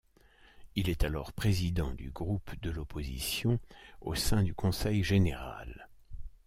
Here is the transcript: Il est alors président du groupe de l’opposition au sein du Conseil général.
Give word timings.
Il 0.75 0.89
est 0.89 1.03
alors 1.03 1.31
président 1.31 1.93
du 1.93 2.09
groupe 2.09 2.59
de 2.59 2.71
l’opposition 2.71 3.59
au 3.99 4.15
sein 4.15 4.41
du 4.41 4.55
Conseil 4.55 5.03
général. 5.03 5.89